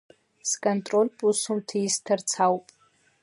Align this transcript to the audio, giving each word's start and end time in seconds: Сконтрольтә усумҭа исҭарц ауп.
Сконтрольтә 0.49 1.21
усумҭа 1.29 1.77
исҭарц 1.87 2.31
ауп. 2.45 2.65